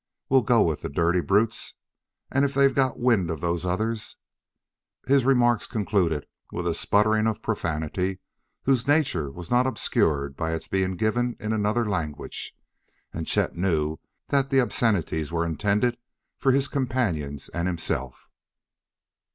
[0.29, 1.75] We'll go with the dirty brutes.
[2.31, 4.17] And if they've got wind of those others"
[5.07, 8.17] His remarks concluded with a sputtering of profanity
[8.63, 12.55] whose nature was not obscured by its being given in another language.
[13.13, 15.97] And Chet knew that the obscenities were intended
[16.39, 18.27] for his companions and himself.